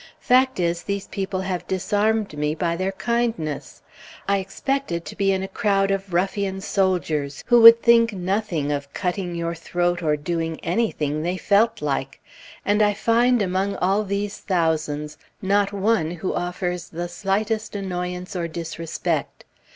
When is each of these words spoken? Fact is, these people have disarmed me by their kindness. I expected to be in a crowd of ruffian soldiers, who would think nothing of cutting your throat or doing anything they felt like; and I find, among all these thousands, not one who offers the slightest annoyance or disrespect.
Fact 0.19 0.59
is, 0.59 0.81
these 0.81 1.05
people 1.05 1.41
have 1.41 1.67
disarmed 1.67 2.35
me 2.35 2.55
by 2.55 2.75
their 2.75 2.93
kindness. 2.93 3.83
I 4.27 4.39
expected 4.39 5.05
to 5.05 5.15
be 5.15 5.31
in 5.31 5.43
a 5.43 5.47
crowd 5.47 5.91
of 5.91 6.11
ruffian 6.11 6.59
soldiers, 6.61 7.43
who 7.45 7.61
would 7.61 7.83
think 7.83 8.11
nothing 8.11 8.71
of 8.71 8.91
cutting 8.93 9.35
your 9.35 9.53
throat 9.53 10.01
or 10.01 10.17
doing 10.17 10.59
anything 10.63 11.21
they 11.21 11.37
felt 11.37 11.83
like; 11.83 12.19
and 12.65 12.81
I 12.81 12.95
find, 12.95 13.43
among 13.43 13.75
all 13.75 14.03
these 14.03 14.39
thousands, 14.39 15.19
not 15.39 15.71
one 15.71 16.09
who 16.09 16.33
offers 16.33 16.89
the 16.89 17.07
slightest 17.07 17.75
annoyance 17.75 18.35
or 18.35 18.47
disrespect. 18.47 19.45